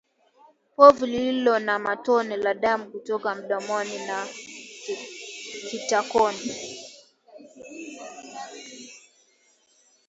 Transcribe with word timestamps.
Povu 0.75 1.03
lililo 1.11 1.55
na 1.67 1.75
matone 1.85 2.35
ya 2.43 2.53
damu 2.53 2.85
kutoka 2.91 3.35
mdomoni 3.35 3.97
na 4.07 4.27
kitakoni 5.67 6.55